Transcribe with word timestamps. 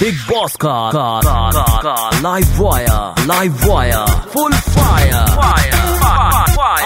Big 0.00 0.18
boss 0.26 0.54
का 0.62 0.72
का 0.90 1.06
का 1.20 1.50
का, 1.52 1.62
का 1.82 2.20
live 2.20 2.58
wire 2.58 3.24
live 3.26 3.54
wire 3.62 4.20
full 4.32 4.52
fire 4.66 5.14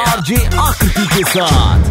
RJ 0.02 0.36
Aakriti 0.58 1.04
के 1.14 1.24
साथ 1.30 1.90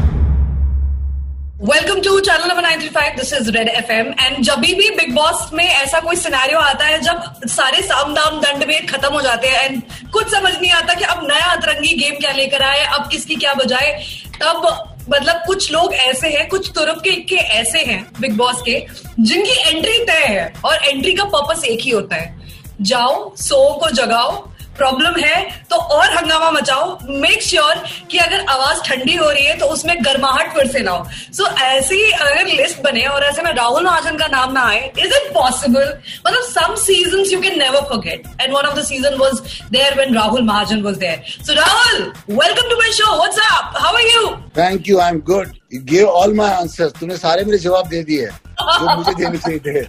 welcome 1.64 2.02
to 2.02 2.20
channel 2.20 2.48
number 2.48 2.64
935 2.64 3.16
this 3.18 3.34
is 3.34 3.52
red 3.58 3.68
FM 3.70 4.08
and 4.20 4.44
जब 4.44 4.60
भी 4.60 4.90
बिग 4.92 5.14
बॉस 5.16 5.50
में 5.54 5.64
ऐसा 5.66 6.00
कोई 6.00 6.16
सिनेरियो 6.16 6.60
आता 6.60 6.86
है 6.86 7.00
जब 7.02 7.46
सारे 7.50 7.82
साम 7.84 8.14
दाम 8.14 8.40
दंड 8.42 8.64
में 8.68 8.86
खत्म 8.88 9.14
हो 9.14 9.22
जाते 9.22 9.48
हैं 9.48 9.64
एंड 9.66 9.82
कुछ 10.14 10.32
समझ 10.32 10.54
नहीं 10.54 10.72
आता 10.72 10.94
कि 10.94 11.04
अब 11.06 11.28
नया 11.28 11.52
अतरंगी 11.52 11.94
गेम 11.96 12.20
क्या 12.20 12.32
लेकर 12.34 12.64
आए 12.64 12.84
अब 12.86 13.08
किसकी 13.12 13.36
क्या 13.36 13.54
बजाए 13.54 13.94
तब 14.42 14.68
मतलब 15.10 15.44
कुछ 15.48 15.72
लोग 15.72 15.94
ऐसे 15.94 16.28
हैं, 16.28 16.50
कुछ 16.50 16.72
तुरफ 16.76 17.02
के 17.04 17.10
इक्के 17.10 17.36
ऐसे 17.36 17.80
हैं, 17.80 18.12
बिग 18.20 18.38
बॉस 18.38 18.62
के, 18.62 18.86
जिनकी 19.20 19.70
एंट्री 19.70 20.06
तय 20.06 20.26
है 20.28 20.54
और 20.66 20.76
एंट्री 20.76 21.14
का 21.14 21.24
पर्पस 21.24 21.64
एक 21.64 21.80
ही 21.82 21.92
होता 21.92 22.16
है। 22.16 22.42
जाओ 22.82 23.36
सो 23.36 23.74
को 23.74 23.90
जगाओ 23.90 24.51
प्रॉब्लम 24.82 25.20
है 25.20 25.42
तो 25.70 25.78
और 25.96 26.16
हंगामा 26.16 26.52
मचाओ। 26.52 26.98
मेक 27.24 27.42
श्योर 27.44 27.74
sure 27.74 28.10
कि 28.12 28.18
अगर 28.20 28.46
आवाज़ 28.50 28.82
ठंडी 28.84 29.16
हो 29.16 29.30
रही 29.30 29.46
है 29.46 29.58
तो 29.58 29.66
उसमें 29.76 29.96
गर्माहट 30.06 30.54
फिर 30.56 30.68
से 30.68 30.80
लाओ 30.80 31.04
सो 31.10 31.44
so, 31.44 31.52
ऐसी 31.62 32.02
अगर 32.12 32.48
लिस्ट 32.48 32.82
बने 32.84 33.06
और 33.08 33.24
ऐसे 33.24 33.42
में 33.42 33.52
राहुल 33.54 33.86
महाजन 33.86 34.18
का 34.18 34.28
नाम 34.28 34.52
ना 34.54 34.64
आए 34.70 34.92
इज़ 35.00 35.14
इट 35.16 35.32
पॉसिबल 35.34 35.94
मतलब 36.28 36.44
some 36.50 36.76
season 36.84 37.26
you 37.32 37.42
can 37.42 37.58
never 37.60 37.82
forget 37.90 38.28
and 38.42 38.54
one 38.54 38.62
of 38.64 38.80
the 38.80 38.84
season 38.86 39.18
was 39.18 39.40
there 39.72 39.98
when 40.00 40.16
Rahul 40.16 40.44
Mahajan 40.44 40.82
was 40.84 41.00
there 41.00 41.44
so 41.46 41.62
Rahul 41.62 42.04
welcome 42.32 42.70
to 42.70 42.82
my 42.84 42.94
show 42.94 43.16
what's 43.16 43.40
how 43.48 43.96
are 43.96 44.08
you 44.08 44.28
thank 44.58 44.90
you 44.90 45.00
I 45.00 45.10
am 45.10 45.22
good 45.26 45.61
give 45.72 46.08
all 46.08 46.34
my 46.36 46.52
answers 46.54 46.94
तूने 47.00 47.18
सारे 47.18 47.44
मेरे 47.46 47.58
जवाब 47.58 47.88
दे 47.88 48.04
दिए। 48.04 48.26
जो 48.26 48.96
मुझे 48.98 49.14
देने 49.14 49.38
चाहिए 49.38 49.60
थे 49.60 49.82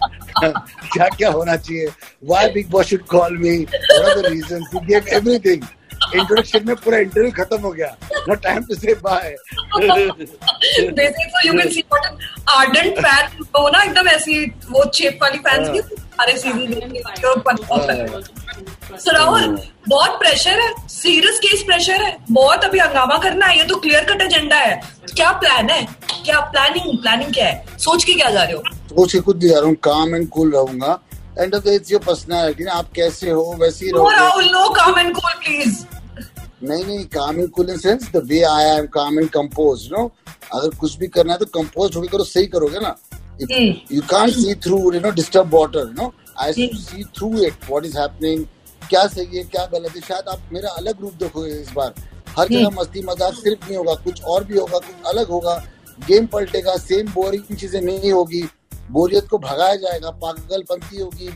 क्या 0.93 1.07
क्या 1.17 1.29
होना 1.29 1.55
चाहिए? 1.57 1.87
Why 2.23 2.49
Bigg 2.53 2.69
Boss 2.71 2.85
should 2.89 3.05
call 3.11 3.37
me 3.37 3.57
what 3.59 4.09
are 4.09 4.21
the 4.21 4.25
reasons 4.25 4.69
you 4.73 4.79
give 4.79 5.07
everything 5.15 5.63
introduction 6.15 6.67
में 6.67 6.75
पूरा 6.75 6.97
इंटरव्यू 6.97 7.31
खत्म 7.31 7.57
हो 7.61 7.71
गया। 7.71 7.87
No 8.27 8.35
time 8.45 8.63
to 8.63 8.75
say 8.75 8.93
bye 9.03 9.35
you 9.79 9.89
can 11.51 11.69
see 11.69 11.81
what 11.81 12.05
an 12.05 12.17
ardent 12.55 12.99
fan 12.99 13.43
हो 13.57 13.69
ना 13.69 13.83
एकदम 13.83 14.07
ऐसी 14.07 14.45
वो 14.71 14.83
चेप 14.93 15.19
वाली 15.21 15.37
फैंस 15.47 15.69
की 15.69 15.79
सारे 15.95 16.37
सीज़न 16.37 16.59
सो 18.99 19.11
राहुल 19.11 19.57
बहुत 19.89 20.17
प्रेशर 20.19 20.59
है 20.61 20.87
सीरियस 20.89 21.39
केस 21.39 21.61
प्रेशर 21.67 22.01
है। 22.03 22.17
बहुत 22.31 22.63
अभी 22.65 22.79
हंगामा 22.79 23.17
करना 23.23 23.45
है 23.45 23.57
ये 23.57 23.63
तो 23.63 23.75
क्लियर 23.75 24.03
कट 24.05 24.21
एजेंडा 24.21 24.57
है। 24.57 24.75
क्या 25.15 25.31
प्लान 25.39 25.69
है? 25.69 25.81
क्या 26.25 26.39
प्लानिंग 26.51 26.97
प्लानिंग 26.97 27.33
क्या 27.33 27.47
है? 27.47 27.77
सोच 27.79 28.03
के 28.03 28.13
क्या 28.13 28.29
जा 28.29 28.43
रहे 28.43 28.53
हो? 28.53 28.63
सोच 28.89 29.11
के 29.13 29.19
खुद 29.19 29.39
जा 29.39 29.59
रहा 29.59 29.67
हूँ 29.67 29.75
काम 29.83 30.15
एंड 30.15 30.27
कूल 30.29 30.51
रहूँगा। 30.55 30.99
End 31.39 31.55
of 31.55 31.67
it's 31.69 31.91
your 31.91 32.01
personality 32.05 32.65
आप 32.77 32.91
कैसे 32.95 33.29
हो 33.29 33.55
वैसे 33.59 33.85
ही 33.85 33.91
no 33.91 34.09
Rahul 34.09 34.45
no 34.45 34.69
calm 34.73 34.99
and 34.99 35.13
cool 35.15 35.33
please 35.43 35.83
नहीं 36.63 36.83
नहीं 36.85 37.05
calm 37.15 37.39
and 37.39 37.49
cool 37.51 37.69
in 37.69 37.77
sense 37.77 38.09
the 38.15 38.21
way 38.25 38.41
I 38.49 38.63
am 38.77 38.85
calm 38.93 39.19
and 39.19 39.29
compose 39.29 39.87
no 39.91 40.09
अगर 40.53 40.75
कुछ 40.79 40.97
भी 40.97 41.07
करना 41.07 41.33
है 41.33 41.39
तो 41.39 41.45
कंपोज 41.59 41.95
होकर 41.95 42.07
करो 42.07 42.23
सही 42.23 42.45
करोगे 42.47 42.79
ना? 42.79 42.95
You 43.41 44.01
can't 44.09 44.31
see 44.33 44.53
through 44.65 44.77
you 44.93 44.99
know 44.99 45.11
disturb 45.11 45.55
water 45.55 45.79
you 45.79 46.03
know 46.03 46.13
I 46.41 46.53
see 46.53 47.03
through 47.17 47.37
it 47.43 47.69
what 47.69 47.85
is 47.85 47.97
happening 47.99 48.45
क्या 48.89 49.05
सही 49.07 49.37
है 49.37 49.43
क्या 49.45 49.65
गलत 49.73 49.95
है? 49.95 50.01
शायद 50.01 50.29
आप 50.29 50.49
मेरा 50.53 50.69
अलग 50.71 51.01
रूप 51.01 51.13
देखोगे 51.19 51.51
इस 51.51 51.71
बार। 51.75 51.93
हर 52.37 52.47
जगह 52.47 52.69
मस्ती 52.75 53.01
मज़ाक 53.05 53.33
सिर्फ़ 53.35 53.65
नहीं 53.65 53.77
होगा 53.77 53.93
कुछ 54.03 54.23
और 54.23 54.43
भी 54.43 54.57
होगा 54.57 54.77
कुछ 54.79 55.07
अलग 55.07 55.29
होगा। 55.29 55.55
गेम 56.07 56.25
पलटेगा 56.27 56.75
सेम 56.79 57.11
बोरिंग 57.13 57.55
चीज़ें 57.55 57.81
नहीं 57.81 58.11
होगी। 58.11 58.43
बोरियत 58.91 59.27
को 59.27 59.37
भगाया 59.39 59.75
जाएगा 59.77 60.09
पागलपंती 60.23 61.01
होगी 61.01 61.27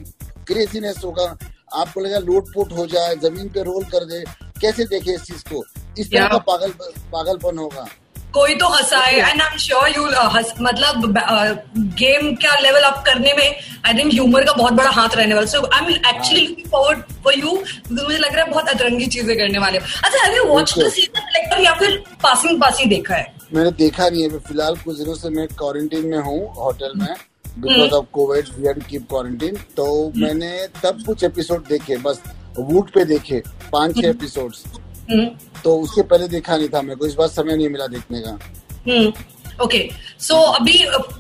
क्रेजीनेस 0.47 1.03
होगा। 1.03 1.35
आपको 1.75 2.01
लगेगा 2.01 2.19
लोटपोट 2.21 2.71
हो 2.73 2.85
जाए 2.87 3.15
ज़मीन 3.23 3.49
पे 3.49 3.63
रोल 3.63 3.83
कर 3.85 4.05
दे। 4.05 4.23
कैसे 4.61 4.85
देखे 4.85 5.13
इस 5.13 5.23
चीज़ 5.23 5.43
को? 5.43 5.63
इस 5.99 6.11
तरह 6.11 6.27
का 6.27 6.37
पागल 6.49 6.71
पागलपन 7.13 7.57
होगा। 7.57 7.87
कोई 8.33 8.55
तो 8.55 8.67
हंसाए 8.69 9.13
and 9.13 9.41
I 9.41 9.47
am 9.47 9.57
sure 9.57 9.89
you 9.89 10.03
मतलब 10.61 11.05
गेम 11.77 12.29
uh, 12.29 12.43
का 12.43 12.59
लेवल 12.59 12.81
अप 12.81 13.03
करने 13.05 13.33
में 13.33 13.55
आई 13.85 13.93
थिंक 13.93 14.11
ह्यूमर 14.13 14.43
का 14.45 14.53
बहुत 14.53 14.73
बड़ा 14.73 14.89
हाथ 14.91 15.15
रहने 15.15 15.35
वाला 15.35 15.47
so 15.47 15.61
I 15.73 15.85
am 15.85 15.89
actually 15.91 16.63
forward 16.71 17.16
for 17.27 17.39
you 17.39 17.55
मुझे 17.93 18.17
लग 18.17 18.33
रहा 18.33 18.43
है 18.43 18.49
बहुत 18.49 18.69
अतरंगी 18.69 19.07
चीज़ें 19.09 19.37
करने 19.37 19.59
वाले 19.59 19.77
अच्छा 19.77 20.19
have 20.19 20.35
you 20.35 20.43
watch 20.45 20.77
the 20.79 20.89
season 20.91 21.19
collector 21.21 21.63
या 21.63 21.73
फिर 21.75 21.97
पासिंग 22.23 22.61
पासी 22.61 22.85
देखा 22.89 23.15
है 23.15 23.35
मैंने 23.53 23.71
देखा 23.73 24.07
नहीं 24.07 24.23
है 24.23 24.39
फ़िलहाल 24.41 24.75
कुछ 24.77 24.97
दिनों 24.97 25.15
से 25.15 25.29
मैं 25.31 25.47
क्वारंटीन 25.49 26.05
में 26.07 26.17
हूँ 26.19 26.39
होटल 26.55 26.93
में 26.97 27.13
because 27.59 27.91
of 27.91 28.05
covid 28.13 28.49
we 28.49 28.67
had 28.67 28.83
keep 28.85 29.07
quarantine 29.09 29.55
तो. 29.77 29.85
मैंने 30.17 30.51
तब 30.83 31.03
कुछ 31.05 31.23
एपिसोड 31.23 31.67
देखे 31.67 31.97
बस 31.99 32.21
वूट 32.59 32.89
पे 32.91 33.05
देखे 33.05 33.41
पाँच 33.71 33.95
छह 33.95 34.07
एपिसोड्स 34.07 34.63
hmm. 34.63 35.11
हम्म। 35.11 35.61
तो 35.63 35.77
उसके 35.79 36.01
पहले 36.03 36.27
देखा 36.29 36.57
नहीं 36.57 36.69
था 36.69 36.81
मेरे 36.81 36.95
को 36.95 37.07
इस 37.07 37.13
बार 37.15 37.27
समय 37.29 37.55
नहीं 37.55 37.69
मिला 37.69 37.87
देखने 37.89 38.21
का 38.21 38.31
ओके 39.57 39.77
हम्म। 39.77 40.19
सो 40.19 40.35
अभी 40.51 40.77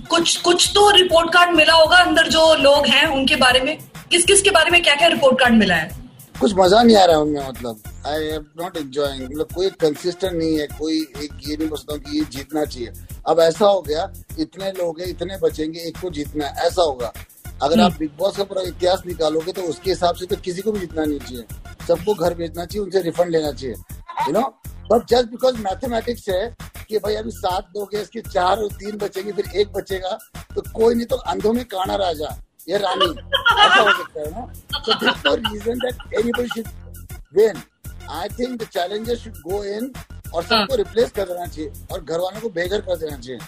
कुछ 0.09 0.35
कुछ 0.41 0.69
तो 0.75 0.89
रिपोर्ट 0.91 1.33
कार्ड 1.33 1.55
मिला 1.55 1.73
होगा 1.73 1.97
अंदर 1.99 2.27
जो 2.29 2.53
लोग 2.57 2.87
हैं 2.87 3.05
उनके 3.09 3.35
बारे 3.37 3.59
में 3.61 3.77
किस 4.11 4.25
किस 4.25 4.41
के 4.41 4.49
बारे 4.51 4.71
में 4.71 4.81
क्या 4.83 4.93
क्या 4.95 5.07
रिपोर्ट 5.07 5.39
कार्ड 5.39 5.53
मिला 5.55 5.75
है? 5.75 5.89
कुछ 6.39 6.53
मज़ा 6.55 6.81
नहीं 6.83 6.95
आ 6.97 7.03
रहा 7.05 7.15
है 7.15 7.21
उनमें 7.21 7.47
मतलब। 7.47 7.81
आई 8.07 8.27
एम 8.27 8.45
नॉट 8.59 8.77
एंजॉइंग 8.77 9.23
मतलब 9.23 9.47
कोई 9.55 9.69
कंसिस्टेंट 9.81 10.33
नहीं 10.33 10.59
है 10.59 10.67
कोई 10.69 10.99
एक 11.23 11.47
ये 11.47 11.57
नहीं 11.57 11.67
बोलता 11.69 11.97
कि 11.97 12.17
ये 12.17 12.23
जीतना 12.31 12.63
चाहिए। 12.65 12.91
अब 13.27 13.39
ऐसा 13.39 13.65
हो 13.65 13.81
गया 13.81 14.11
इतने 14.39 14.71
लोग 14.77 15.01
हैं 15.01 15.07
इतने 15.07 15.37
बचेंगे 15.43 15.79
एक 15.87 15.97
को 16.01 16.09
जीतना 16.09 16.45
है 16.45 16.67
ऐसा 16.67 16.81
होगा। 16.81 17.11
अगर 17.63 17.81
आप 17.81 17.97
बिग 17.99 18.11
बॉस 18.17 18.37
का 18.37 18.43
पूरा 18.43 18.61
इतिहास 18.67 19.03
निकालोगे 19.07 19.51
तो 19.51 19.61
उसके 19.69 19.91
हिसाब 19.91 20.15
से 20.15 20.25
तो 20.25 20.35
किसी 20.45 20.61
को 20.61 20.71
भी 20.71 20.79
जीतना 20.79 21.05
नहीं 21.05 21.19
चाहिए। 21.19 21.43
सबको 21.87 22.13
घर 22.13 22.33
भेजना 22.33 22.65
चाहिए 22.65 22.83
उनसे 22.83 23.01
रिफंड 23.01 23.31
लेना 23.31 23.51
चाहिए 23.51 23.75
you 24.27 24.33
know 24.33 24.47
but 24.91 25.07
just 25.09 25.29
because 25.29 25.57
mathematics 25.61 26.29
है 26.29 26.55
कि 26.89 26.97
भाई 26.97 27.15
अभी 27.15 27.31
सात 27.33 27.71
लोग 27.77 27.95
हैं 27.95 28.01
इसके 28.01 28.21
चार 28.23 28.57
और 28.57 28.71
तीन 28.73 28.97
बचेंगे 28.97 29.31
फिर 29.31 29.55
एक 29.55 29.73
बचेगा 29.73 30.17
तो 30.55 30.61
कोई 30.71 30.95
नहीं 30.95 31.05
तो 31.05 31.15
अंधों 31.31 31.53
में 31.53 31.63
काना 31.65 31.95
राजा। 31.97 32.37
ये 32.67 32.77
रानी 32.77 33.05
ऐसा 33.09 33.81
हो 33.81 33.91
सकता 33.97 34.21
है 34.21 34.31
ना? 34.31 34.45
तो 34.85 34.93
this 34.99 35.25
no 35.25 35.33
reason 35.35 35.79
that 35.85 36.13
anybody 36.19 36.47
should 36.55 36.67
win 37.37 37.61
I 38.19 38.29
think 38.39 38.61
the 38.61 38.67
challenger 38.73 39.15
should 39.23 39.37
go 39.47 39.63
in 39.63 39.91
और 40.33 40.43
सबको 40.43 40.55
हाँ। 40.55 40.77
रिप्लेस 40.77 41.11
कर 41.15 41.25
देना 41.27 41.45
चाहिए 41.45 41.71
और 41.91 42.03
घर 42.03 42.19
वालों 42.19 42.41
को 42.41 42.49
बेघर 42.59 42.81
कर 42.89 42.97
देना 43.03 43.17
चाहिए। 43.17 43.39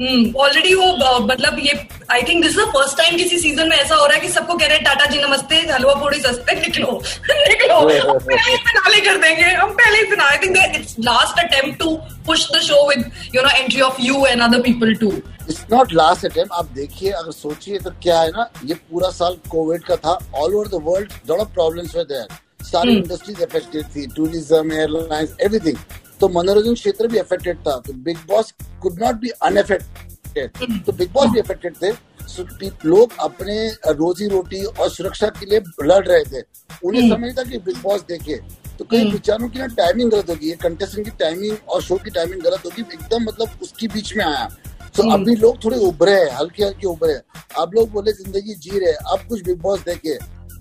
ऑलरेडी 0.00 0.74
वो 0.74 1.18
मतलब 1.20 1.58
ये 1.60 1.72
I 2.10 2.22
think 2.28 2.42
this 2.42 2.56
first 2.58 2.96
time 2.98 3.16
किसी 3.16 3.38
सीज़न 3.38 3.68
में 3.68 3.76
ऐसा 3.76 3.94
हो 3.94 4.06
रहा 4.06 4.14
है 4.14 4.20
कि 4.20 4.28
सबको 4.28 4.54
कह 4.54 4.66
रहे 4.66 4.76
हैं 4.76 4.84
टाटा 4.84 5.06
जी 5.06 5.18
नमस्ते 5.18 5.56
हलवा 5.70 5.94
पूड़ी 5.94 6.20
सस्ते 6.20 6.54
निकलो 6.56 7.00
निकलो 7.48 7.80
पहले 7.82 8.56
फिनाले 8.58 9.00
कर 9.00 9.16
देंगे 9.18 9.44
हम 9.44 9.72
पहले 9.72 9.98
ही 9.98 10.04
finale 10.10 10.30
I 10.30 10.38
think 10.38 10.76
it's 10.76 10.96
last 11.00 11.44
attempt 11.44 11.78
to 11.78 11.96
push 12.26 12.48
the 12.52 12.60
show 12.62 12.86
with 12.88 13.10
you 13.34 13.42
know 13.42 13.56
entry 13.56 13.80
of 13.82 14.00
you 14.00 14.26
and 14.26 14.42
other 14.42 14.60
people 14.62 14.94
to 14.96 15.10
it's 15.10 15.64
not 15.72 15.92
last 15.94 16.24
attempt 16.26 16.52
आप 16.54 16.70
देखिए 16.74 17.10
अगर 17.12 17.32
सोचिए 17.32 17.78
तो 17.78 17.90
क्या 18.02 18.20
है 18.20 18.30
ना 18.30 18.48
ये 18.64 18.74
पूरा 18.74 19.10
साल 19.12 19.36
कोविड 19.50 19.84
का 19.84 19.96
था 19.98 20.18
all 20.34 20.54
over 20.54 20.68
the 20.68 20.82
world 20.84 21.12
lot 21.30 21.40
of 21.40 21.52
problems 21.54 21.96
were 21.96 22.04
there 22.06 22.40
सारी 22.66 22.96
इंडस्ट्रीज़ 22.96 23.42
अफेक्टेड 23.42 23.86
थी 23.96 24.06
टूरिज़्म 24.16 24.72
एयरलाइंस 24.72 25.36
एवरीथिंग 25.42 25.76
तो 26.22 26.28
मनोरंजन 26.28 26.74
क्षेत्र 26.74 27.08
भी 27.08 27.18
अफेक्टेड 27.18 27.58
था। 27.58 27.76
तो 27.86 27.92
Bigg 27.92 28.18
Boss 28.28 28.52
could 28.82 29.02
not 29.02 29.14
be 29.14 29.28
unaffected 29.42 30.82
तो 30.86 30.92
बिग 30.92 31.12
बॉस 31.12 31.30
भी 31.30 31.40
अफेक्टेड 31.40 31.76
थे। 31.76 31.92
So, 32.22 32.44
लोग 32.84 33.12
अपने 33.20 33.54
रोजी 33.90 34.26
रोटी 34.28 34.62
और 34.64 34.90
सुरक्षा 34.90 35.26
के 35.28 35.46
लिए 35.46 35.60
लड़ 35.82 36.06
रहे 36.08 36.24
थे। 36.24 36.44
उन्हें 36.84 37.02
हम्म। 37.02 37.14
समझ 37.14 37.38
था 37.38 37.42
कि 37.42 37.58
बिग 37.58 37.76
बॉस 37.82 38.00
देखे। 38.00 38.36
तो 38.78 38.84
कई 38.84 39.10
विचारों 39.10 39.40
हम्म। 39.40 39.52
की 39.52 39.58
ना 39.58 39.66
टाइमिंग 39.66 40.10
गलत 40.10 40.30
होगी। 40.30 40.48
ये 40.48 40.56
कंटेस्टेंट 40.62 41.04
की 41.06 41.16
टाइमिंग 41.20 41.56
और 41.68 41.82
शो 41.82 41.96
की 41.96 42.10
टाइमिंग 42.10 42.42
गलत 42.42 42.64
होगी। 42.66 42.82
एकदम 42.82 43.24
मतलब 43.24 43.58
उसकी 43.62 43.88
बीच 43.88 44.16
में 44.16 44.24
आया। 44.24 44.48
तो 44.96 45.02
hmm. 45.02 45.12
अभी 45.14 45.34
लोग 45.36 45.64
थोड़े 45.64 45.78
उभरे 45.78 46.12
हैं। 46.12 46.30
हल्के 46.30 46.64
हल्के 46.64 46.86
उभरे 46.86 47.14
अब 47.58 47.74
लोग 47.74 47.90
बोले 47.90 48.12
ज़िंदगी 48.12 48.54
जी 48.54 48.78
रहे 48.78 48.92
अब 48.92 49.26
कुछ 49.28 49.42
बिग 49.42 49.60
बॉस 49.60 49.80
देखे। 49.80 50.14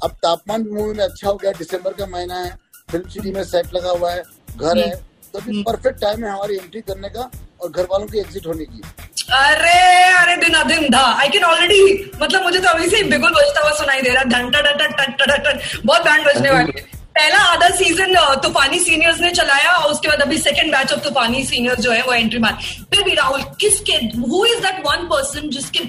अब 0.04 0.12
तापमान 0.24 0.64
भी 0.64 0.72
मूवी 0.72 0.94
में 0.94 1.04
अच्छा 1.04 1.30
हो 1.30 1.36
गया। 1.36 1.52
दिसंबर 1.52 1.94
का 1.94 2.06
महीना 2.06 2.40
है। 2.40 2.58
फ़िल्म 2.92 3.10
सिटी 3.10 3.32
में 3.32 3.44
सेट 3.44 3.74
लगा 3.74 3.90
हुआ 3.90 4.12
है। 4.12 4.24
घर 4.58 4.78
है। 4.78 5.11
तो 5.34 5.40
अभी 5.40 5.62
परफेक्ट 5.64 6.02
टाइम 6.02 6.24
है 6.24 6.32
हमारी 6.32 6.56
एंट्री 6.56 6.82
करने 6.82 7.10
का 7.10 7.30
और 7.62 7.70
घर 7.70 7.88
वालों 7.92 8.08
की 8.08 8.20
एग्जिट 8.20 8.48
होने 8.48 8.66
की। 8.66 8.82
अरे 9.34 9.80
अरे 10.14 10.36
दिन 10.38 10.56
दिन 10.68 10.88
धा 10.92 11.04
आई 11.20 11.30
कैन 11.30 11.44
ऑलरेडी 11.44 12.12
मतलब 12.22 12.44
मुझे 12.44 12.60
तो 12.60 12.70
अभी 12.70 12.90
से 12.90 13.04
बिल्कुल 13.04 13.32
बजता 13.32 13.62
हुआ 13.62 13.78
सुनाई 13.78 14.02
दे 14.02 14.10
रहा। 14.10 14.24
घंटा 14.24 14.62
बहुत 15.86 16.02
बैंड 16.02 16.26
बजने 16.26 16.52
वाली। 16.52 16.74
है 16.78 17.00
पहला 17.16 17.38
आधा 17.46 17.70
सीज़न 17.78 18.16
तूफानी 18.44 18.80
सीनियर्स 18.80 19.20
ने 19.20 19.30
चलाया 19.32 19.72
और 19.72 19.92
उसके 19.92 20.08
बाद 20.08 20.22
अभी 20.22 20.38
सेकंड 20.38 20.72
बैच 20.72 20.92
ऑफ़ 20.94 21.00
तूफानी 21.00 21.44
सीनियर्स 21.46 21.80
जो 21.80 21.92
है 21.92 22.02
वो 22.04 22.14
एंट्री 22.14 22.40
मार। 22.40 22.54
फिर 22.94 23.04
भी 23.04 23.14
राहुल 23.16 23.42
किसके 23.62 23.94
who 24.18 24.46
is 24.46 24.60
that 24.62 24.80
one 24.88 25.08
person 25.08 25.50
जिसके 25.50 25.84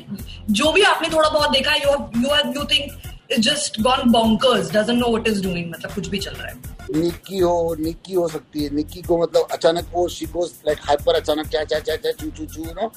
जो 0.52 0.72
भी 0.72 0.82
आपने 0.84 1.08
थोड़ा 1.08 1.28
बहुत 1.28 1.50
देखा 1.50 1.74
you 1.74 1.90
you 2.16 2.36
you 2.52 2.64
think 2.72 2.92
just 3.40 3.80
gone 3.80 4.10
bonkers 4.12 4.70
doesn't 4.72 4.98
know 4.98 5.08
what 5.08 5.28
is 5.28 5.42
doing 5.42 5.70
मतलब 5.70 5.94
कुछ 5.94 6.08
भी 6.08 6.18
चल 6.18 6.32
रहा 6.32 6.46
है। 6.46 7.00
निक्की 7.00 7.38
हो 7.38 7.76
निक्की 7.80 8.14
हो 8.14 8.26
सकती 8.28 8.64
है। 8.64 8.74
निक्की 8.74 9.02
को 9.02 9.22
मतलब 9.22 9.48
अचानक 9.52 9.90
वो 9.94 10.06
शी 10.08 10.26
गोस 10.26 10.54
लाइक 10.66 10.78
हाइपर 10.82 11.14
अचानक 11.14 11.48
क्या 11.48 11.64
क्या 11.64 11.78
क्या 11.80 11.96
क्या 11.96 12.12
चू 12.12 12.30
चू 12.30 12.46
चू 12.46 12.64
नो 12.72 12.90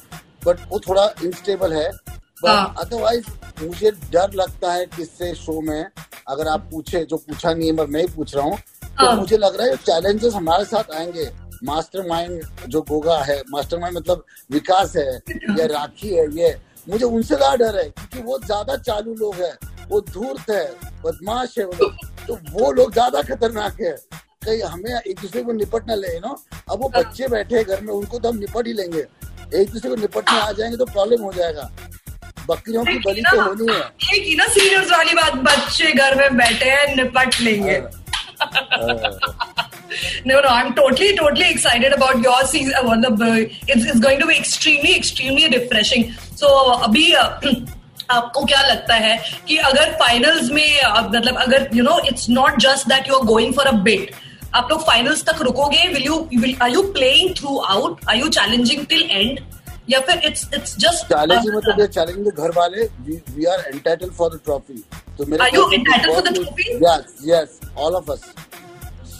बट 0.45 0.59
वो 0.69 0.79
थोड़ा 0.87 1.05
इनस्टेबल 1.23 1.73
है। 1.73 1.89
हाँ। 2.45 2.75
अदरवाइज़ 2.79 3.25
मुझे 3.61 3.91
डर 4.11 4.33
लगता 4.35 4.73
है 4.73 4.85
किससे 4.85 5.33
शो 5.35 5.59
में 5.61 5.85
अगर 6.27 6.47
आप 6.47 6.67
पूछे 6.71 7.03
जो 7.05 7.17
पूछा 7.17 7.53
नहीं 7.53 7.71
है 7.71 7.85
मैं 7.87 8.01
ही 8.01 8.07
पूछ 8.15 8.35
रहा 8.35 8.45
हूँ 8.45 8.57
तो 8.57 9.05
हाँ। 9.05 9.15
मुझे 9.15 9.37
लग 9.37 9.55
रहा 9.57 9.67
है 9.67 9.75
चैलेंजेस 9.77 10.33
हमारे 10.33 10.65
साथ 10.65 10.91
आएँगे। 10.95 11.29
मास्टरमाइंड 11.63 12.67
जो 12.67 12.81
गोगा 12.81 13.17
है 13.23 13.41
मास्टरमाइंड 13.51 13.97
मतलब 13.97 14.23
विकास 14.51 14.95
है। 14.95 15.15
या 15.59 15.65
राखी 15.67 16.09
है 16.09 16.25
ये। 16.37 16.55
मुझे 16.89 17.05
उनसे 17.05 17.35
ज़्यादा 17.35 17.55
डर 17.55 17.79
है 17.79 17.89
क्योंकि 17.89 18.21
वो 18.21 18.37
ज़्यादा 18.39 18.75
चालू 18.79 19.13
लोग 19.15 19.35
हैं। 19.35 19.53
वो 19.89 19.99
धूर्त 20.11 20.49
है 20.49 20.65
बदमाश 21.03 21.57
है 21.57 21.65
वो 21.65 21.73
लोग। 21.81 21.91
तो 22.27 22.35
वो 22.51 22.71
लोग 22.71 22.93
ज़्यादा 22.93 23.21
खतरनाक 23.21 23.81
है। 23.81 23.95
कहीं 24.45 24.61
हमें 24.61 24.91
एक 24.91 25.19
दूसरे 25.21 25.41
को 25.43 25.51
निपट 25.53 25.87
ना 25.87 25.95
ले 25.95 26.19
नो 26.19 26.37
अब 26.71 26.81
वो 26.81 26.89
बच्चे 26.95 27.27
बैठे 27.27 27.55
हैं 27.55 27.65
घर 27.65 27.81
में 27.81 27.93
उनको 27.93 28.19
तो 28.19 28.29
हम 28.29 28.37
निपट 28.37 28.67
ही 28.67 28.73
लेंगे। 28.73 29.03
एक 29.61 29.71
दूसरे 29.71 29.89
को 29.89 29.95
निपटने 29.95 30.39
आ 30.39 30.51
जाएँगे 30.51 30.77
तो 30.77 30.85
प्रॉब्लम 30.85 31.21
हो 31.21 31.31
जाएगा। 31.33 31.69
बकरियों 32.49 32.83
की 32.85 32.97
बलि 33.05 33.21
तो 33.21 33.41
होनी 33.41 33.71
है। 33.73 33.79
ये 33.79 34.19
की 34.25 34.35
ना 34.35 34.47
सीनियर्स 34.47 34.91
वाली 34.91 35.13
बात 35.15 35.33
बच्चे 35.45 35.91
घर 35.93 36.15
में 36.19 36.37
बैठे 36.37 36.69
हैं 36.69 36.95
निपट 36.95 37.41
लेंगे। 37.41 37.81
No, 40.25 40.39
no, 40.41 40.49
I'm 40.49 40.73
totally, 40.77 41.15
totally 41.15 41.49
excited 41.49 41.93
about 41.93 42.21
your 42.21 42.43
season. 42.45 42.73
It's, 43.67 43.85
it's 43.85 43.99
going 43.99 44.19
to 44.19 44.25
be 44.25 44.35
extremely, 44.35 44.93
extremely 44.93 45.47
refreshing. 45.47 46.03
So 46.35 46.47
अभी 46.87 47.03
uh, 47.13 47.29
आपको 48.11 48.43
क्या 48.45 48.61
लगता 48.61 48.95
है 48.95 49.17
कि 49.47 49.57
अगर 49.69 49.91
फाइनल्स 50.01 50.51
में 50.51 50.79
मतलब 51.09 51.35
अगर 51.37 51.69
you 51.73 51.83
know 51.83 51.97
it's 52.07 52.29
not 52.29 52.59
just 52.61 52.87
that 52.89 53.07
you 53.07 53.15
are 53.15 53.25
going 53.25 53.53
for 53.53 53.67
a 53.67 53.71
bit 53.89 54.11
आप 54.55 54.67
लोग 54.71 54.81
फाइनल्स 54.81 55.23
तक 55.23 55.41
रुकोगे? 55.41 55.87
Will 55.87 56.03
you 56.03 56.55
are 56.61 56.69
you 56.71 56.83
playing 56.93 57.35
throughout 57.69 58.05
are 58.09 58.17
you 58.17 58.27
challenging 58.29 58.85
till 58.85 59.03
end 59.11 59.39
या 59.89 59.99
फिर 59.99 60.25
इट्स 60.25 60.47
इट्स 60.53 60.75
जस्ट 60.77 61.05
चैलेंज 61.05 61.49
मतलब 61.55 61.79
ये 61.79 61.87
चैलेंज 61.87 62.27
घर 62.27 62.51
वाले 62.57 62.83
we 63.35 63.45
are 63.45 63.63
entitle 63.67 64.09
for 64.17 64.29
the 64.35 64.39
trophy 64.45 64.83
तो 65.17 65.25
मेरे 65.25 65.43
Are 65.43 65.53
you 65.55 65.65
entitled 65.77 66.15
for 66.15 66.23
the 66.27 66.33
trophy? 66.37 66.69
Yes 66.85 67.15
yes 67.27 67.59
all 67.77 67.95
of 67.95 68.11
us 68.11 68.23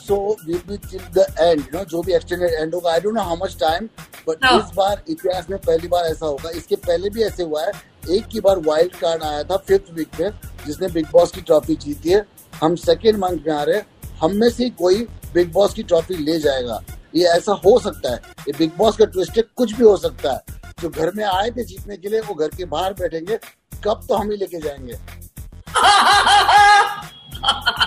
so 0.06 0.16
we 0.46 0.54
be 0.68 0.76
till 0.90 1.00
the 1.14 1.26
end 1.40 1.60
you 1.60 1.78
know 1.78 1.84
जो 1.84 2.02
भी 2.02 2.14
एक्सटेंडेड 2.14 2.50
एंड 2.60 2.74
होगा 2.74 2.92
I 2.92 3.00
don't 3.00 3.14
know 3.14 3.22
how 3.22 3.36
much 3.44 3.56
time 3.60 3.88
but 4.28 4.44
हाँ. 4.44 4.58
इस 4.58 4.74
बार 4.74 5.02
इतिहास 5.08 5.46
में 5.50 5.58
पहली 5.58 5.88
बार 5.88 6.04
ऐसा 6.04 6.26
होगा। 6.26 6.50
इसके 6.50 6.76
पहले 6.76 7.10
भी 7.10 7.22
ऐसे 7.22 7.42
हुआ 7.42 7.64
है। 7.64 7.72
एक 8.10 8.26
की 8.26 8.40
बार 8.40 8.58
वाइल्ड 8.58 8.94
कार्ड 8.94 9.22
आया 9.22 9.42
था 9.42 9.56
फिफ्थ 9.56 9.94
वीक 9.94 10.08
में 10.20 10.30
जिसने 10.66 10.88
बिग 10.88 11.06
बॉस 11.12 11.32
की 11.32 11.40
ट्रॉफी 11.40 11.76
जीती 11.76 12.10
है। 12.10 12.26
हम 12.62 12.76
सेकेंड 12.76 13.18
मंथ 13.18 13.30
में 13.30 13.54
आ 13.54 13.62
रहे 13.62 13.76
हैं 13.76 13.86
हम 14.20 14.34
में 14.34 14.50
से 14.50 14.70
कोई 14.70 15.06
बिग 15.34 15.52
बॉस 15.52 15.74
की 15.74 15.82
ट्रॉफी 15.82 16.14
ले 16.14 16.38
जाएगा। 16.38 16.82
ये 17.14 17.24
ऐसा 17.24 17.52
हो 17.52 17.80
सकता 17.80 18.10
है। 18.10 18.16
ये 18.16 18.52
बिग 18.58 18.70
बॉस 18.76 18.96
का 18.96 19.04
ट्विस्ट 19.04 19.36
है 19.36 19.44
कुछ 19.56 19.72
भी 19.72 19.84
हो 19.84 19.96
सकता 19.96 20.32
है। 20.32 20.40
जो 20.80 20.88
घर 20.88 21.12
में 21.16 21.24
आए 21.24 21.50
थे 21.50 21.64
जीतने 21.64 21.96
के 21.96 22.08
लिए 22.08 22.20
वो 22.20 22.34
घर 22.34 22.48
के 22.48 22.64
बाहर 22.64 22.92
बैठेंगे। 22.92 23.38
कब 23.84 24.06
तो 24.08 24.14
हम 24.14 24.30
ही 24.30 24.36
लेके 24.36 24.60
जाएँगे। 24.60 24.98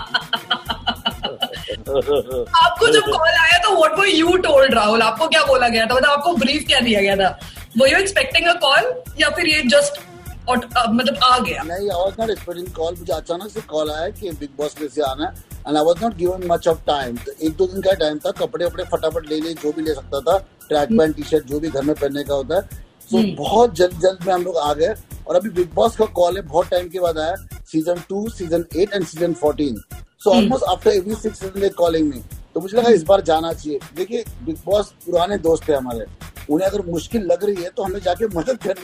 आपको 1.80 2.86
जब 2.92 3.02
कॉल 3.02 3.28
आया 3.28 3.58
तो 3.58 3.74
what 3.76 3.98
were 3.98 4.08
you 4.08 4.36
told 4.38 4.74
Rahul 4.74 5.02
आपको 5.02 5.28
क्या 5.28 5.42
बोला 5.46 5.68
गया 5.68 5.86
था? 5.86 5.94
मतलब 5.94 6.10
आपको 6.10 6.32
ब्रीफ 6.34 6.64
क्या 6.66 6.80
दिया 6.80 7.00
गया 7.00 7.16
था? 7.16 7.38
वो 7.78 7.86
यू 7.86 7.98
एक्सपेक्टिंग 7.98 8.46
अ 8.48 8.52
कॉल 8.60 8.92
या 9.20 9.28
फिर 9.36 9.46
ये 9.48 9.62
जस्ट 9.68 10.00
मतलब 10.48 11.18
आ 11.24 11.38
गया? 11.38 11.62
नहीं 11.62 11.90
I 11.90 11.96
was 11.96 12.14
not 12.20 12.30
expecting 12.30 12.66
call 12.74 12.94
मुझे 12.98 13.12
अचानक 13.12 13.50
से 13.50 13.60
कॉल 13.70 13.90
आया 13.90 14.08
कि 14.10 14.30
बिग 14.30 14.48
बॉस 14.58 14.74
में 14.80 14.88
से 14.88 15.02
आना 15.02 15.24
है 15.24 15.30
and 15.66 15.76
I 15.76 15.82
was 15.84 16.02
not 16.02 16.16
given 16.16 16.46
much 16.46 16.68
of 16.68 16.78
time 16.86 17.16
तो 17.16 17.32
एक 17.42 17.56
दो 17.56 17.66
दिन 17.66 17.82
का 17.82 17.92
टाइम 18.02 18.18
था 18.18 18.30
कपड़े 18.40 18.64
वपड़े 18.64 18.84
फटाफट 18.92 19.30
ले 19.30 19.40
लिए 19.40 19.54
जो 19.62 19.72
भी 19.72 19.82
ले 19.82 19.94
सकता 19.94 20.20
था 20.20 20.38
ट्रैक 20.68 20.88
पैंट 20.98 21.16
टी 21.16 21.22
शर्ट 21.30 21.46
जो 21.46 21.60
भी 21.60 21.68
घर 21.68 21.82
में 21.82 21.94
पहनने 21.94 22.22
का 22.22 22.34
होता 22.34 22.56
है। 22.56 22.88
सो 23.10 23.22
बहुत 23.36 23.74
जल्द 23.76 24.00
जल्द 24.02 24.26
में 24.26 24.34
हम 24.34 24.42
लोग 24.42 24.56
आ 24.58 24.72
गए 24.74 24.94
और 25.28 25.36
अभी 25.36 25.50
बिग 25.50 25.72
बॉस 25.74 25.96
का 25.96 26.04
कॉल 26.18 26.36
है 26.36 26.42
बहुत 26.42 26.68
टाइम 26.70 26.88
के 26.88 27.00
बाद 27.00 27.18
आया 27.18 27.34
season 27.72 28.02
two 28.08 28.28
season 28.30 28.64
eight 28.76 28.94
and 28.94 29.06
season 29.06 29.34
fourteen 29.40 29.80
so 30.20 30.30
almost 30.30 30.64
after 30.64 30.90
every 30.90 31.14
six 31.14 31.40
calling 31.76 32.14
me 32.14 32.22
तो 32.54 32.60
मुझे 32.60 32.78
लगा 32.78 32.88
इस 32.88 33.02
बार 33.02 33.20
जाना 33.20 33.52
चाहिए। 33.52 33.78
देखिए 33.96 34.24
बिग 34.44 34.56
बॉस 34.66 34.94
पुराने 35.06 35.38
दोस्त 35.38 35.70
है 35.70 35.76
हमारे। 35.76 36.06
उन्हें 36.50 36.68
अगर 36.68 36.86
मुश्किल 36.86 37.22
लग 37.22 37.44
रही 37.44 37.62
है 37.62 37.70
तो 37.70 37.82
हमें 37.82 38.00
जाके 38.00 38.26
मदद 38.26 38.58
करनी 38.66 38.82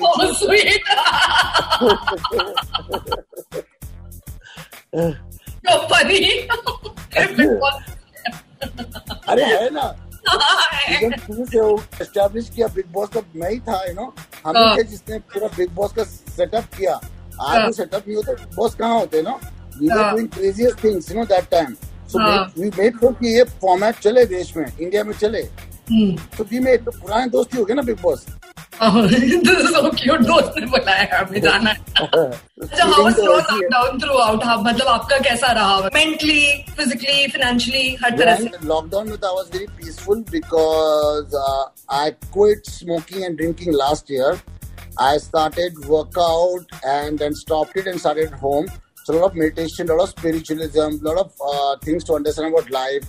Oh, 5.69 5.87
funny. 5.91 6.49
अरे 9.29 9.45
है 9.45 9.71
ना? 9.71 9.97
एस्टेब्लिश 12.03 12.51
किया 12.51 12.67
बिग 12.67 12.93
बॉस 12.93 13.09
का 13.09 13.21
मैं 13.37 13.51
ही 13.51 13.61
था 13.61 13.85
यू 13.85 13.95
नो 13.95 14.15
हम 14.47 14.57
हाँ। 14.57 14.83
जिसने 14.83 15.19
पूरा 15.19 15.49
बिग 15.57 15.75
बॉस 15.75 15.93
का 15.93 16.05
सेटअप 16.05 16.65
किया। 16.79 16.95
आज 16.95 17.59
हाँ। 17.59 17.67
वो 17.67 17.73
सेटअप 17.73 18.09
नहीं 18.09 18.17
होता 18.17 18.33
बॉस 18.57 18.75
कहाँ 18.75 19.01
होते 19.01 19.23
नो 19.23 19.41
वी 19.81 19.89
वर 19.89 20.03
हाँ। 20.03 20.11
Doing 20.13 20.29
craziest 20.29 20.83
things 20.85 21.11
you 21.11 21.19
know 21.19 21.25
that 21.35 21.51
time 21.51 21.75
so 22.13 22.19
हाँ। 22.23 22.53
वी 22.59 22.71
मेड 22.79 22.99
श्योर 22.99 23.13
कि 23.13 23.37
ये 23.37 23.43
फॉर्मेट 23.63 23.99
चले 23.99 24.25
देश 24.27 24.57
में 24.57 24.67
इंडिया 24.67 25.05
में 25.05 25.13
चले। 25.21 25.43
Hmm. 25.91 26.13
तो 26.39 26.45
वी 26.51 26.59
मेड 26.61 26.85
तो 26.85 26.91
पुराने 26.91 27.27
दोस्ती 27.31 27.59
हो 27.59 27.65
गए 27.65 27.75
ना 27.75 27.83
बिग 27.83 28.01
बॉस 28.03 28.25
so 28.77 28.83
है 28.83 28.95
लॉकडाउन 33.27 33.99
थ्रू 34.01 34.17
आउट 34.19 34.45
हाँ। 34.45 34.57
आपका 34.89 35.19
कैसा 35.19 35.53
रहा? 35.53 35.79
मेंटली 35.95 36.41
फिजिकली 36.77 37.27
फाइनेंशियली 37.27 37.97
हर 38.05 38.19
तरह 38.19 38.37
से। 38.37 38.51
लॉकडाउन 38.65 39.09
में 39.09 39.17
I 39.17 39.35
was 39.37 39.47
very 39.53 39.67
peaceful 39.77 40.25
because 40.31 41.37
I 42.01 42.11
quit 42.11 42.71
smoking 42.71 43.25
and 43.25 43.37
drinking 43.37 43.75
last 43.75 44.13
year 44.13 44.43
I 45.05 45.15
started 45.23 45.79
workout 45.89 46.71
and 46.91 47.19
then 47.23 47.35
stopped 47.39 47.75
it 47.81 47.89
and 47.91 48.01
started 48.03 48.37
home. 48.45 48.69
So 49.07 49.13
a 49.13 49.19
lot 49.19 49.31
of 49.31 49.37
meditation, 49.37 49.89
a 49.89 49.95
lot 49.95 50.03
of 50.03 50.19
spiritualism, 50.19 50.95
a 51.01 51.09
lot 51.09 51.19
of 51.19 51.33
uh, 51.41 51.77
things 51.85 52.03
to 52.05 52.15
understand 52.15 52.53
about 52.53 52.71
life. 52.77 53.05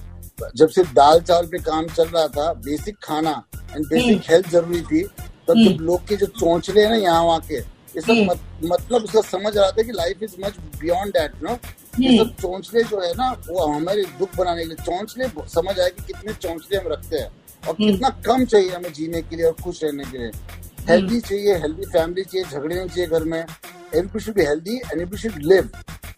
जब 0.55 0.69
सिर्फ़ 0.69 0.91
दाल 0.93 1.19
चावल 1.19 1.45
पे 1.51 1.57
काम 1.59 1.87
चल 1.87 2.07
रहा 2.07 2.27
था 2.35 2.51
basic 2.65 2.95
खाना 3.03 3.31
and 3.53 3.85
basic 3.85 4.29
health 4.29 4.49
ज़रूरी 4.49 4.81
थी 4.89 5.01
तब 5.47 5.53
जब 5.57 5.81
लोग 5.81 6.07
के 6.07 6.15
जो 6.15 6.25
चौंचले 6.39 6.81
हैं 6.81 6.89
ना 6.89 6.95
यहाँ 6.95 7.23
वहाँ 7.23 7.39
के 7.47 7.55
ये 7.55 8.01
सब 8.01 8.29
मत, 8.29 8.39
मतलब 8.63 9.03
उसका 9.03 9.21
समझ 9.29 9.55
रहा 9.57 9.69
था 9.71 9.83
कि 9.83 9.91
life 9.91 10.23
is 10.23 10.35
much 10.45 10.59
beyond 10.81 11.13
that 11.13 11.41
no 11.43 11.57
ये 11.99 12.17
सब 12.17 12.35
चौंचले 12.41 12.83
जो 12.91 12.99
है 13.01 13.11
ना 13.17 13.31
वो 13.49 13.65
हमारे 13.65 14.03
दुख 14.19 14.37
बनाने 14.37 14.63
के 14.63 14.67
लिए 14.67 14.83
चौंचले 14.85 15.27
समझ 15.55 15.79
आए 15.79 15.89
कि 15.89 16.03
कितने 16.13 16.33
चौंचले 16.33 16.77
हम 16.77 16.91
रखते 16.91 17.17
हैं 17.17 17.29
और 17.67 17.73
कितना 17.73 18.09
कम 18.27 18.45
चाहिए 18.45 18.69
हमें 18.75 18.91
जीने 18.93 19.21
के 19.21 19.35
लिए 19.35 19.45
और 19.45 19.55
खुश 19.63 19.83
रहने 19.83 20.03
के 20.11 20.17
लिए। 20.17 20.31
हेल्दी 20.89 21.19
चाहिए 21.21 21.57
हेल्दी 21.65 21.85
फैमिली 21.93 22.23
चाहिए 22.23 22.45
झगड़े 22.45 22.75
नहीं 22.75 22.87
चाहिए 22.87 23.07
घर 23.07 23.23
में। 23.23 23.43
Every 23.95 24.19
should 24.23 24.35
be 24.35 24.45
healthy 24.45 24.75
and 24.77 25.01
every 25.01 25.17
should 25.17 25.41
live 25.43 25.69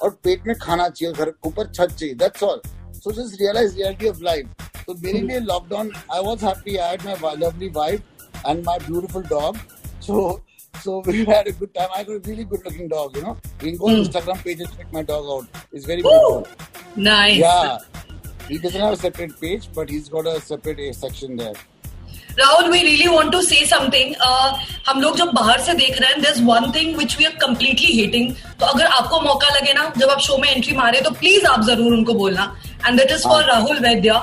और 0.01 0.19
पेट 0.23 0.47
में 0.47 0.55
खाना 0.61 0.87
चाहिए 0.89 1.13
घर 1.13 1.29
के 1.29 1.47
ऊपर 1.49 1.67
छत 1.67 1.95
चाहिए 1.99 2.15
that's 2.23 2.43
all 2.43 2.61
so 2.95 3.11
just 3.21 3.39
realise 3.41 3.75
reality 3.77 4.09
of 4.09 4.21
life 4.23 4.67
तो 4.85 4.93
मेरे 5.03 5.21
लिए 5.21 5.39
lockdown 5.39 5.91
I 6.13 6.23
was 6.25 6.43
happy 6.43 6.75
I 6.77 6.89
had 6.89 7.23
my 7.23 7.35
lovely 7.45 7.69
wife 7.75 8.45
and 8.45 8.63
my 8.65 8.79
beautiful 8.87 9.23
dog 9.33 9.57
so 10.05 10.39
so 10.83 11.01
we 11.05 11.25
had 11.25 11.47
a 11.47 11.51
good 11.51 11.73
time. 11.73 11.89
I 11.93 12.03
got 12.03 12.15
a 12.15 12.19
really 12.29 12.43
good 12.43 12.65
looking 12.65 12.87
dog, 12.87 13.15
you 13.15 13.21
know. 13.23 13.37
You 13.61 13.71
can 13.71 13.77
go 13.77 13.87
on 13.87 13.95
Instagram 13.95 14.43
page 14.43 14.61
and 14.61 14.77
check 14.77 14.93
my 14.93 15.03
dog 15.03 15.25
out. 15.33 15.63
It's 15.73 15.85
very 15.85 16.01
beautiful. 16.01 16.45
Nice 16.97 17.39
Yeah. 17.39 17.79
He 18.49 18.57
doesn't 18.57 18.81
have 18.81 18.93
a 18.93 18.99
separate 19.01 19.33
page, 19.41 19.65
but 19.73 19.89
he's 19.89 20.07
got 20.09 20.29
a 20.29 20.39
separate 20.41 20.79
uh, 20.85 20.93
section 20.93 21.35
there. 21.35 21.53
Rahul 22.37 22.69
we 22.71 22.81
really 22.81 23.07
want 23.07 23.31
to 23.31 23.41
say 23.41 23.65
something 23.65 24.13
हम 24.87 25.01
लोग 25.01 25.17
जब 25.17 25.31
बाहर 25.35 25.61
से 25.61 25.73
देख 25.73 25.99
रहे 26.01 26.11
हैं 26.11 26.21
this 26.21 26.39
one 26.43 26.71
thing 26.75 26.95
which 26.97 27.17
we 27.17 27.25
are 27.25 27.31
completely 27.41 27.99
hating 27.99 28.33
तो 28.59 28.65
अगर 28.65 28.85
आपको 28.85 29.19
मौका 29.21 29.55
लगे 29.55 29.73
ना 29.73 29.91
जब 29.97 30.09
आप 30.09 30.19
शो 30.27 30.37
में 30.37 30.49
एंट्री 30.49 30.75
मारे 30.75 31.01
तो 31.01 31.11
प्लीज़ 31.11 31.45
आप 31.45 31.63
ज़रूर 31.65 31.93
उनको 31.93 32.13
बोलना. 32.13 32.55
And 32.87 32.99
that 32.99 33.11
is 33.11 33.23
for 33.23 33.43
Rahul 33.45 33.79
Vaidya 33.87 34.21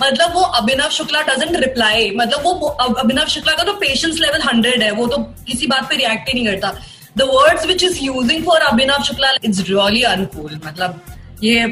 मतलब 0.00 0.34
वो 0.34 0.42
अभिनव 0.60 0.88
शुक्ला 0.90 1.20
डजेंट 1.22 1.56
रिप्लाई 1.64 2.10
मतलब 2.16 2.42
वो 2.44 2.68
अभिनव 3.00 3.26
शुक्ला 3.28 3.52
का 3.54 3.64
तो 3.64 3.72
पेशेंस 3.80 4.18
लेवल 4.20 4.42
हंड्रेड 4.42 4.82
है. 4.82 4.90
वो 4.90 5.06
तो 5.06 5.18
किसी 5.46 5.66
बात 5.66 5.88
पे 5.88 5.96
रिएक्ट 5.96 6.28
ही 6.28 6.34
नहीं 6.34 6.46
करता. 6.46 6.74
The 7.18 7.22
words 7.30 7.66
which 7.66 7.82
is 7.84 7.98
using 8.02 8.44
for 8.44 8.60
Abhinav 8.72 9.02
Shukla 9.04 9.30
it's 9.44 9.60
really 9.68 10.02
uncool 10.10 10.60
मतलब 10.66 11.00
ये 11.44 11.62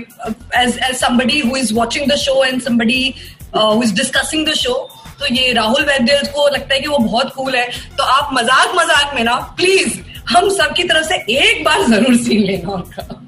as 0.56 0.78
as 0.84 0.96
somebody 1.00 1.40
who 1.40 1.56
is 1.56 1.72
watching 1.74 2.08
the 2.12 2.16
show 2.22 2.38
and 2.44 2.62
somebody 2.62 3.02
uh, 3.54 3.72
who 3.74 3.82
is 3.82 3.92
discussing 4.00 4.44
the 4.48 4.56
show 4.62 4.78
तो 5.20 5.34
ये 5.34 5.52
राहुल 5.52 5.84
वैद्य 5.86 6.20
को 6.34 6.48
लगता 6.48 6.74
है 6.74 6.80
कि 6.80 6.88
वो 6.88 6.98
बहुत 6.98 7.34
कूल 7.34 7.56
है। 7.56 7.66
तो 7.96 8.04
आप 8.12 8.30
मज़ाक 8.34 8.74
मज़ाक 8.76 9.14
में 9.14 9.22
ना 9.24 9.34
प्लीज़ 9.56 9.98
हम 10.28 10.48
सब 10.56 10.74
की 10.76 10.84
तरफ़ 10.84 11.06
से 11.06 11.16
एक 11.36 11.64
बार 11.64 11.82
ज़रूर 11.88 12.16
सीन 12.16 12.42
लेना 12.46 12.76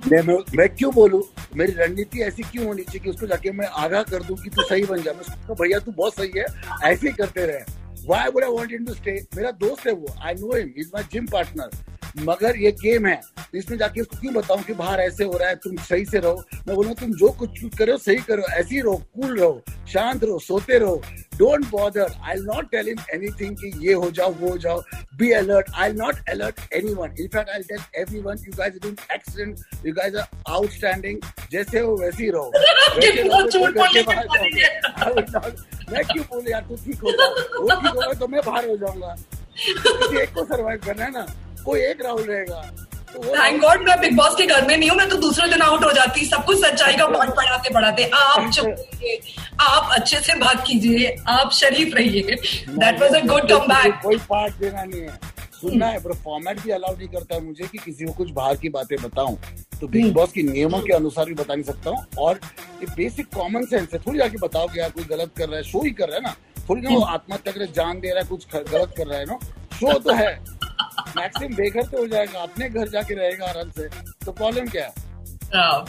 मैं 0.09 0.23
मैं, 0.23 0.69
क्यों 0.69 0.93
बोलूँ? 0.95 1.23
मेरी 1.57 1.73
रणनीति 1.73 2.21
ऐसी 2.23 2.43
क्यों 2.43 2.67
होनी 2.67 2.83
चाहिए 2.83 3.01
कि 3.05 3.11
उसको 3.11 3.27
जाके 3.27 3.51
मैं 3.53 3.67
आगाह 3.85 4.03
कर 4.11 4.23
दूँ 4.23 4.37
कि 4.37 4.51
तू 4.51 4.63
सही 4.63 4.85
बन 4.85 5.03
जा? 5.03 5.13
मैं 5.13 5.55
भैया 5.61 5.79
तू 5.79 5.93
बहुत 5.93 6.15
सही 6.15 6.39
है 6.39 6.47
ऐसे 6.93 7.07
ही 7.07 7.13
करते 7.13 7.47
रहे। 7.47 7.81
Would 8.05 8.45
I 8.45 8.49
want 8.51 8.73
him 8.75 8.87
to 8.87 8.95
stay? 8.95 9.19
मेरा 9.37 9.51
दोस्त 9.59 9.87
है 9.87 9.93
वो 9.95 10.15
I 10.25 10.35
know 10.35 10.57
him 10.57 10.73
is 10.79 10.89
my 10.95 11.05
gym 11.13 11.27
partner 11.33 11.71
मगर 12.19 12.57
ये 12.57 12.71
गेम 12.73 13.07
है। 13.07 13.21
तो 13.39 13.59
इसमें 13.59 13.77
जाके 13.79 14.01
उसको 14.01 14.17
क्यों 14.21 14.33
बताऊँ 14.35 14.63
कि 14.63 14.73
बाहर 14.75 15.01
ऐसे 15.01 15.25
हो 15.25 15.37
रहा 15.39 15.49
है 15.49 15.57
तुम 15.65 15.77
सही 15.85 16.05
से 16.05 16.19
रहो। 16.19 16.45
मैं 16.67 16.77
बोलूँ 16.77 16.95
तुम 16.95 17.13
जो 17.19 17.29
कुछ 17.39 17.61
करो 17.79 17.97
सही 17.99 18.17
करो 18.29 18.43
ऐसे 18.43 18.75
ही 18.75 18.81
रहो 18.81 18.97
कूल 18.97 19.39
रहो 19.39 19.63
शांत 19.93 20.25
रहो 20.25 20.39
सोते 20.39 20.79
रहो। 20.79 21.03
Don't 21.39 21.65
bother 21.71 22.13
I 22.23 22.35
not 22.39 22.71
tell 22.71 22.87
him 22.89 22.99
anything 23.15 23.57
कि 23.57 23.73
ये 23.87 23.93
हो 23.93 24.11
जाओ 24.11 24.33
वो 24.41 24.49
हो 24.51 24.59
जाओ। 24.59 24.83
Be 25.19 25.31
alert 25.33 25.71
I 25.75 25.93
not 25.93 26.29
alert 26.31 26.61
anyone 26.75 27.15
in 27.21 27.29
fact 27.29 27.51
I 27.51 27.63
tell 27.63 27.81
everyone 28.01 28.37
you 28.39 28.53
guys 28.59 28.73
are 28.73 28.79
doing 28.83 28.97
excellent 29.15 29.87
you 29.87 29.93
guys 29.95 30.15
are 30.15 30.27
outstanding 30.49 31.21
जैसे 31.53 31.81
हो 31.81 31.97
वैसे 31.97 32.23
ही 32.25 32.31
रहो। 32.31 32.53
है। 35.37 35.51
मैं 35.93 36.05
क्यों 36.05 36.25
बोले 36.25 36.51
यार 36.51 36.63
तू 36.69 36.77
ठीक 36.85 37.01
होगा 37.03 37.27
वो 37.27 37.81
ठीक 37.81 37.95
होगा 37.95 38.13
तो 38.13 38.27
मैं 38.27 38.41
बाहर 38.47 38.69
हो 38.69 38.77
जाऊँगा। 38.77 39.17
एक 40.23 40.33
को 40.35 40.45
सरवाइव 40.45 40.81
करना 40.87 41.05
है 41.05 41.11
ना। 41.11 41.27
कोई 41.65 41.81
एक 41.81 42.03
राहुल 42.05 42.23
रहेगा। 42.23 42.61
तो 43.13 43.23
थैंक 43.27 43.61
गॉड 43.63 43.83
मैं 43.83 43.99
बिग 44.01 44.17
बॉस 44.17 44.35
के 44.37 44.47
घर 44.47 44.67
में 44.67 44.77
नहीं 44.77 44.89
हूँ 44.91 44.97
मैं 44.99 45.09
तो 45.09 45.17
दूसरे 45.17 45.49
दिन 45.49 45.63
आउट 45.63 45.85
हो 45.85 45.91
जाती 45.93 46.25
सब 46.27 46.45
कुछ 46.45 46.59
सच्चाई 46.59 46.95
का 46.97 47.07
पाठ 47.07 47.31
पढ़ाते 47.31 47.75
पढ़ाते 47.75 48.05
आप 48.15 48.51
चुप 48.51 49.61
आप 49.61 49.91
अच्छे 49.95 50.21
से 50.21 50.35
बात 50.35 50.65
कीजिए 50.67 51.15
आप 51.29 51.53
शरीफ 51.53 51.95
रहिए। 51.95 52.37
दैट 52.69 53.01
वाज 53.01 53.15
अ 53.15 53.21
गुड 53.27 53.53
कोई 54.03 54.17
पार्ट 54.31 54.55
देना 54.55 54.85
नहीं 54.85 55.01
है। 55.01 55.19
सुनना 55.61 55.87
है 55.87 55.99
पर 55.99 56.13
फॉर्मेट 56.15 56.61
भी 56.61 56.71
अलाउ 56.71 56.97
नहीं 56.97 57.09
करता 57.09 57.35
है 57.35 57.45
मुझे 57.45 57.67
कि 57.67 57.79
किसी 57.79 58.05
को 58.05 58.13
कुछ 58.13 58.31
बाहर 58.31 58.57
की 58.57 58.69
बातें 58.69 58.97
बताऊँ। 59.03 59.37
तो 59.81 59.89
बिग। 59.89 60.13
बॉस 60.15 60.33
के 60.33 60.43
नियमों 60.43 60.81
के 60.81 60.93
अनुसार 60.93 61.27
भी 61.27 61.35
बता 61.35 61.55
नहीं 61.55 61.65
सकता 61.65 61.91
हूँ। 61.91 62.07
और 62.19 62.41
ये 62.81 62.87
बेसिक 62.97 63.27
कॉमन 63.35 63.67
सेंस 63.67 63.89
है 63.93 63.99
थोड़ी 63.99 64.19
जाके 64.19 64.39
बताओ 64.39 64.69
कि 64.69 64.81
यार 64.81 64.91
कोई 64.91 65.05
गलत 65.11 65.31
कर 65.39 65.49
रहा 65.49 65.57
है 65.57 65.63
शो 65.63 65.85
ही 65.85 65.91
कर 65.91 66.09
रहा 66.09 66.17
है 66.17 66.23
ना। 66.23 66.35
थोड़ी 66.69 66.83
ना 66.83 66.91
वो 66.91 67.01
हम्म। 67.01 67.15
आत्महत्या 67.15 67.53
कर 67.53 67.67
जान 67.77 68.01
दे 68.01 68.09
रहा 68.09 68.19
है 68.19 68.29
कुछ 68.29 68.47
गलत 68.55 68.95
कर 68.97 69.07
रहा 69.07 69.19
है 69.19 69.25
ना 69.25 69.39
शो 69.75 69.99
तो 69.99 70.15
है। 70.15 70.35
मैक्सिमम 71.17 71.55
बेघर 71.57 71.87
तो 71.87 71.99
हो 71.99 72.07
जाएगा 72.07 72.41
अपने 72.41 72.69
घर 72.69 72.89
जाके 72.89 73.15
रहेगा 73.15 73.47
आराम 73.47 73.71
से। 73.79 73.89
तो 74.25 74.33
प्रॉब्लम 74.33 74.67
क्या 74.77 74.85
है? 74.85 75.11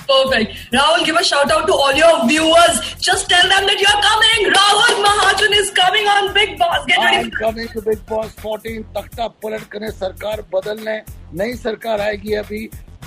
Perfect. 0.07 0.55
Rahul 0.73 1.03
give 1.07 1.17
a 1.17 1.21
shout 1.23 1.51
out 1.55 1.65
to 1.67 1.75
all 1.81 1.99
your 1.99 2.15
viewers. 2.29 2.79
Just 3.03 3.29
tell 3.33 3.51
them 3.51 3.67
that 3.67 3.83
you're 3.83 4.01
coming. 4.05 4.47
Rahul 4.55 4.97
mahajan 5.05 5.53
is 5.57 5.69
coming 5.77 6.09
on 6.13 6.27
big 6.37 6.57
boss. 6.63 6.81
Get 6.89 7.03
ready 7.03 7.19
am 7.19 7.29
coming 7.37 7.69
to 7.73 7.81
big 7.81 8.01
boss 8.09 8.33
14 8.41 8.83
तख्ता 8.97 9.27
पलट 9.45 9.77
सरकार 9.99 10.41
बदलने 10.55 10.97
नई 11.43 11.55
सरकार 11.61 12.01
आएगी 12.07 12.33
अभी। 12.41 12.59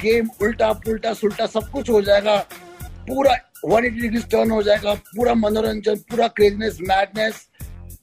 गेम 0.02 0.30
उल्टा 0.42 0.72
पुल्टा 0.86 1.12
सुल्टा 1.20 1.46
सब 1.56 1.70
कुछ 1.72 1.90
हो 1.90 2.00
जाएगा। 2.08 2.36
पूरा 3.10 3.36
180 3.66 4.00
डिग्री 4.00 4.22
टर्न 4.32 4.50
हो 4.50 4.62
जाएगा। 4.62 4.94
पूरा 4.94 5.34
मनोरंजन 5.44 5.96
पूरा 6.10 6.28
craziness 6.40 6.78
madness 6.88 7.46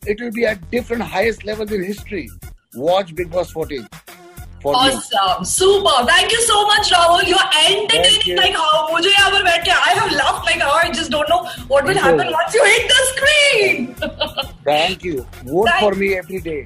it 0.08 0.22
will 0.22 0.32
be 0.38 0.46
at 0.51 0.70
different 0.72 1.03
highest 1.13 1.46
level 1.46 1.74
in 1.75 1.84
history 1.88 2.27
watch 2.77 3.12
big 3.12 3.32
boss 3.32 3.53
14 3.58 3.58
for 3.58 3.67
you. 3.74 4.02
Awesome, 4.64 5.44
super. 5.44 5.92
Thank 6.06 6.32
you 6.32 6.40
so 6.47 6.66
much, 6.66 6.90
Rahul. 6.92 7.26
You're 7.32 7.44
Thank 7.56 7.94
entertaining 7.94 8.26
you. 8.30 8.37
like 8.37 8.56
how 8.62 8.88
मुझे 8.92 9.11
यहाँ 9.11 9.30
पर 9.30 9.42
बैठ 9.44 9.64
के 9.64 9.70
I 9.90 9.92
have 9.99 10.12
laughed 10.20 10.47
like 10.50 10.61
how 10.68 10.73
I 10.78 10.90
just 10.99 11.11
don't 11.16 11.28
know 11.35 11.38
what 11.73 11.85
will 11.90 11.94
Thank 11.94 12.06
happen 12.06 12.26
you. 12.26 12.38
once 12.38 12.54
you 12.54 12.64
hit 12.64 12.88
the 12.94 13.00
screen. 13.12 13.94
Thank 14.64 15.04
you. 15.11 15.26
Vote 15.44 15.68
Thank- 15.68 15.85
for 15.85 15.92
me 16.02 16.14
every 16.23 16.40
day. 16.49 16.61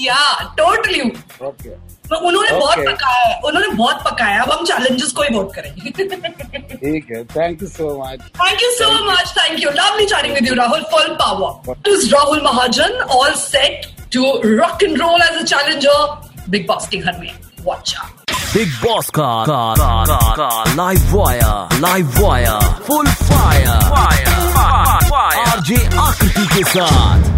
yeah, 0.00 0.50
totally. 0.58 1.06
Okay. 1.52 1.78
तो 2.10 2.16
उन्होंने 2.28 2.50
बहुत 2.58 2.78
Okay. 2.78 2.84
पकाया 2.92 3.24
है 3.26 3.40
उन्होंने 3.48 3.68
बहुत 3.80 4.02
पकाया 4.04 4.34
है 4.34 4.40
अब 4.42 4.50
हम 4.52 4.64
चैलेंजेस 4.66 5.10
को 5.18 5.22
ही 5.22 5.34
वोट 5.34 5.52
करेंगे 5.54 5.90
ठीक 5.90 7.10
है 7.16 7.24
Thank 7.34 7.60
you 7.64 7.68
so 7.74 7.88
much. 7.98 8.24
Thank 8.40 8.64
you 8.66 8.70
so 8.78 8.88
much. 9.08 9.32
Thank 9.40 9.60
you. 9.64 9.70
Lovely 9.80 10.06
chatting 10.12 10.34
with 10.38 10.48
you, 10.50 10.56
Rahul. 10.60 10.84
Full 10.94 11.12
power. 11.20 11.50
This 11.88 12.04
is 12.04 12.12
Rahul 12.14 12.42
Mahajan, 12.48 12.96
all 13.18 13.36
set 13.44 13.86
to 14.16 14.24
rock 14.60 14.82
and 14.88 14.98
roll 15.04 15.22
as 15.28 15.36
a 15.42 15.46
challenger. 16.51 16.67
Boss 16.67 16.87
के 16.87 16.97
घर 16.97 17.17
में. 17.19 17.31
Watch 17.65 17.95
out 17.99 18.31
big 18.53 18.69
boss 18.83 19.09
का 19.09 19.43
का 19.45 19.73
का 19.75 20.03
का, 20.05 20.35
का 20.35 20.73
live 20.75 21.15
wire 21.17 21.79
live 21.79 22.11
wire 22.19 22.73
full 22.87 23.07
fire 23.07 23.69
RJ 25.37 25.97
Aakriti 25.99 26.45
के 26.55 26.63
साथ 26.63 27.34